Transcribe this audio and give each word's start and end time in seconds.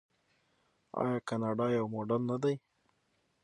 آیا 1.03 1.17
کاناډا 1.27 1.65
یو 1.77 1.85
موډل 1.93 2.21
نه 2.31 2.37
دی؟ 2.43 2.55